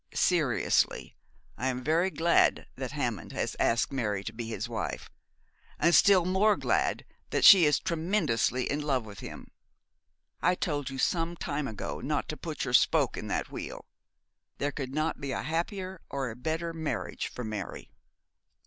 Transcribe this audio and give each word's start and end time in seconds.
'Seriously 0.15 1.15
I 1.57 1.67
am 1.67 1.83
very 1.83 2.09
glad 2.09 2.65
that 2.75 2.93
Hammond 2.93 3.33
has 3.33 3.55
asked 3.59 3.91
Mary 3.93 4.23
to 4.23 4.33
be 4.33 4.47
his 4.47 4.67
wife, 4.67 5.11
and 5.77 5.93
still 5.93 6.25
more 6.25 6.57
glad 6.57 7.05
that 7.29 7.45
she 7.45 7.65
is 7.65 7.77
tremendously 7.79 8.63
in 8.67 8.81
love 8.81 9.05
with 9.05 9.19
him. 9.19 9.51
I 10.41 10.55
told 10.55 10.89
you 10.89 10.97
some 10.97 11.35
time 11.37 11.67
ago 11.67 11.99
not 12.01 12.27
to 12.29 12.35
put 12.35 12.65
your 12.65 12.73
spoke 12.73 13.15
in 13.15 13.27
that 13.27 13.51
wheel. 13.51 13.85
There 14.57 14.71
could 14.71 14.91
not 14.95 15.21
be 15.21 15.33
a 15.33 15.43
happier 15.43 16.01
or 16.09 16.31
a 16.31 16.35
better 16.35 16.73
marriage 16.73 17.27
for 17.27 17.43
Mary.' 17.43 17.91